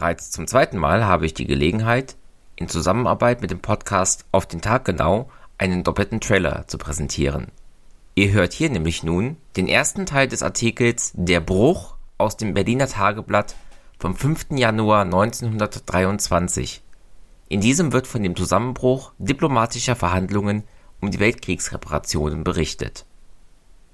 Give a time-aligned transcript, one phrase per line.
[0.00, 2.16] Bereits zum zweiten Mal habe ich die Gelegenheit,
[2.56, 7.48] in Zusammenarbeit mit dem Podcast Auf den Tag genau einen doppelten Trailer zu präsentieren.
[8.14, 12.88] Ihr hört hier nämlich nun den ersten Teil des Artikels Der Bruch aus dem Berliner
[12.88, 13.56] Tageblatt
[13.98, 14.52] vom 5.
[14.52, 16.82] Januar 1923.
[17.50, 20.64] In diesem wird von dem Zusammenbruch diplomatischer Verhandlungen
[21.02, 23.04] um die Weltkriegsreparationen berichtet.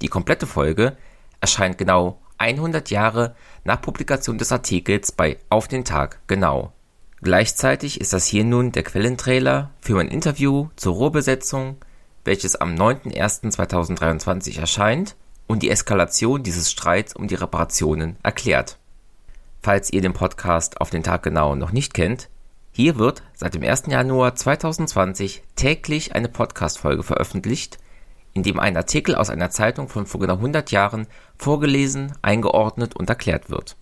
[0.00, 0.96] Die komplette Folge
[1.42, 6.72] erscheint genau 100 Jahre nach Publikation des Artikels bei Auf den Tag genau.
[7.22, 11.76] Gleichzeitig ist das hier nun der Quellentrailer für mein Interview zur Ruhrbesetzung,
[12.24, 18.78] welches am 9.01.2023 erscheint und die Eskalation dieses Streits um die Reparationen erklärt.
[19.62, 22.30] Falls ihr den Podcast auf den Tag genau noch nicht kennt,
[22.72, 23.84] hier wird seit dem 1.
[23.88, 27.78] Januar 2020 täglich eine Podcast-Folge veröffentlicht,
[28.32, 33.08] in dem ein Artikel aus einer Zeitung von vor genau 100 Jahren vorgelesen, eingeordnet und
[33.08, 33.76] erklärt wird.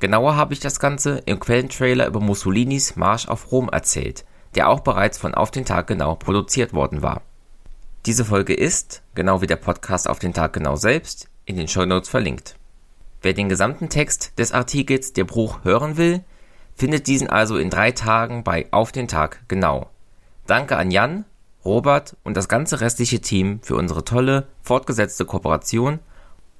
[0.00, 4.24] Genauer habe ich das Ganze im Quellentrailer über Mussolinis Marsch auf Rom erzählt,
[4.54, 7.22] der auch bereits von Auf den Tag genau produziert worden war.
[8.06, 11.84] Diese Folge ist, genau wie der Podcast auf den Tag genau selbst, in den Show
[11.84, 12.54] Notes verlinkt.
[13.22, 16.22] Wer den gesamten Text des Artikels Der Bruch hören will,
[16.76, 19.90] findet diesen also in drei Tagen bei Auf den Tag genau.
[20.46, 21.24] Danke an Jan,
[21.64, 25.98] Robert und das ganze restliche Team für unsere tolle, fortgesetzte Kooperation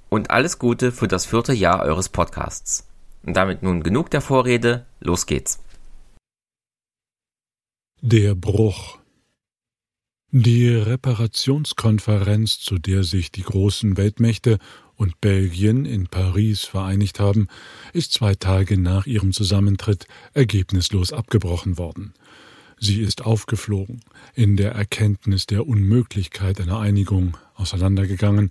[0.08, 2.86] und alles Gute für das vierte Jahr eures Podcasts.
[3.24, 5.60] Und damit nun genug der Vorrede, los geht's.
[8.00, 8.98] Der Bruch
[10.30, 14.58] Die Reparationskonferenz, zu der sich die großen Weltmächte
[14.94, 17.48] und Belgien in Paris vereinigt haben,
[17.92, 22.14] ist zwei Tage nach ihrem Zusammentritt ergebnislos abgebrochen worden.
[22.80, 24.00] Sie ist aufgeflogen,
[24.34, 28.50] in der Erkenntnis der Unmöglichkeit einer Einigung auseinandergegangen.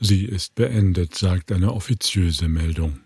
[0.00, 3.00] Sie ist beendet, sagt eine offiziöse Meldung.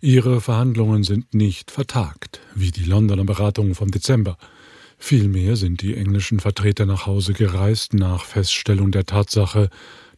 [0.00, 4.36] Ihre Verhandlungen sind nicht vertagt, wie die Londoner Beratungen vom Dezember.
[4.98, 9.70] Vielmehr sind die englischen Vertreter nach Hause gereist nach Feststellung der Tatsache,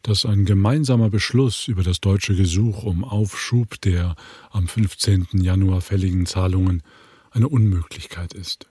[0.02, 4.16] dass ein gemeinsamer Beschluss über das deutsche Gesuch um Aufschub der
[4.50, 5.28] am 15.
[5.32, 6.82] Januar fälligen Zahlungen
[7.30, 8.69] eine Unmöglichkeit ist.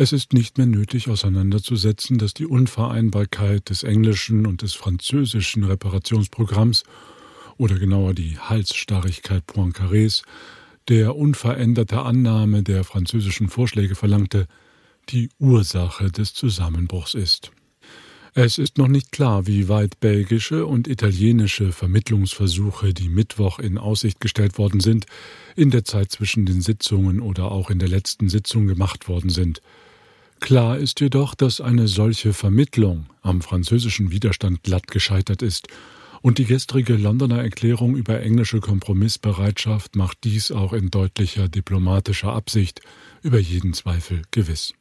[0.00, 6.84] Es ist nicht mehr nötig auseinanderzusetzen, dass die Unvereinbarkeit des englischen und des französischen Reparationsprogramms
[7.56, 10.22] oder genauer die Halsstarrigkeit Poincarés,
[10.86, 14.46] der unveränderte Annahme der französischen Vorschläge verlangte,
[15.08, 17.50] die Ursache des Zusammenbruchs ist.
[18.34, 24.20] Es ist noch nicht klar, wie weit belgische und italienische Vermittlungsversuche, die Mittwoch in Aussicht
[24.20, 25.06] gestellt worden sind,
[25.56, 29.60] in der Zeit zwischen den Sitzungen oder auch in der letzten Sitzung gemacht worden sind.
[30.40, 35.68] Klar ist jedoch, dass eine solche Vermittlung am französischen Widerstand glatt gescheitert ist
[36.22, 42.80] und die gestrige Londoner Erklärung über englische Kompromissbereitschaft macht dies auch in deutlicher diplomatischer Absicht
[43.22, 44.74] über jeden Zweifel gewiss.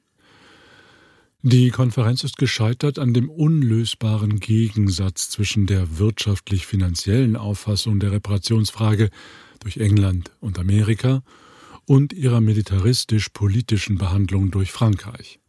[1.49, 9.09] Die Konferenz ist gescheitert an dem unlösbaren Gegensatz zwischen der wirtschaftlich-finanziellen Auffassung der Reparationsfrage
[9.61, 11.23] durch England und Amerika
[11.85, 15.39] und ihrer militaristisch-politischen Behandlung durch Frankreich.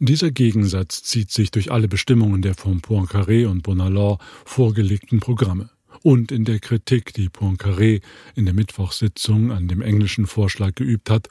[0.00, 5.70] Dieser Gegensatz zieht sich durch alle Bestimmungen der von Poincaré und Bonalor vorgelegten Programme
[6.02, 8.02] und in der Kritik, die Poincaré
[8.34, 11.28] in der Mittwochssitzung an dem englischen Vorschlag geübt hat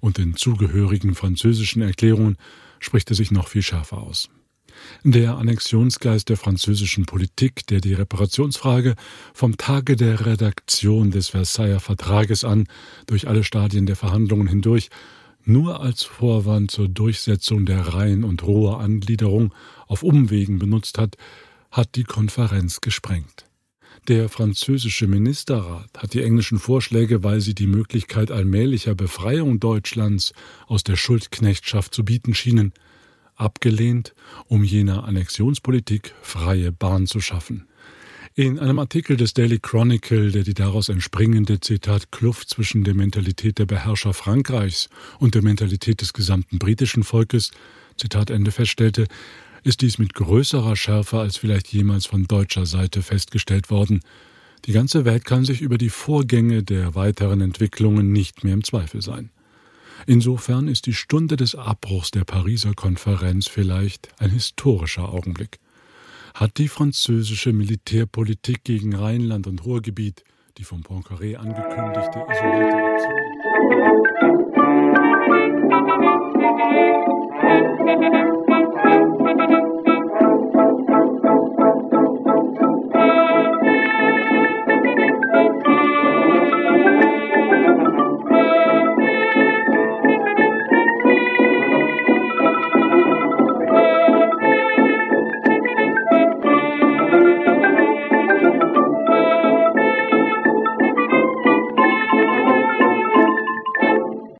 [0.00, 2.38] und in zugehörigen französischen Erklärungen
[2.84, 4.28] spricht er sich noch viel schärfer aus.
[5.04, 8.94] Der Annexionsgeist der französischen Politik, der die Reparationsfrage
[9.34, 12.66] vom Tage der Redaktion des Versailler Vertrages an
[13.06, 14.88] durch alle Stadien der Verhandlungen hindurch
[15.44, 19.52] nur als Vorwand zur Durchsetzung der Reihen und roher Angliederung
[19.86, 21.16] auf Umwegen benutzt hat,
[21.70, 23.46] hat die Konferenz gesprengt.
[24.08, 30.32] Der französische Ministerrat hat die englischen Vorschläge, weil sie die Möglichkeit allmählicher Befreiung Deutschlands
[30.66, 32.72] aus der Schuldknechtschaft zu bieten schienen,
[33.36, 34.14] abgelehnt,
[34.48, 37.68] um jener Annexionspolitik freie Bahn zu schaffen.
[38.34, 43.58] In einem Artikel des Daily Chronicle, der die daraus entspringende Zitat Kluft zwischen der Mentalität
[43.58, 47.50] der Beherrscher Frankreichs und der Mentalität des gesamten britischen Volkes
[47.98, 49.06] Zitat Ende feststellte,
[49.62, 54.00] ist dies mit größerer Schärfe als vielleicht jemals von deutscher Seite festgestellt worden.
[54.64, 59.02] Die ganze Welt kann sich über die Vorgänge der weiteren Entwicklungen nicht mehr im Zweifel
[59.02, 59.30] sein.
[60.06, 65.58] Insofern ist die Stunde des Abbruchs der Pariser Konferenz vielleicht ein historischer Augenblick
[66.34, 70.24] hat die französische Militärpolitik gegen Rheinland und Ruhrgebiet
[70.58, 74.41] die von Poincaré angekündigte isolierte Aktion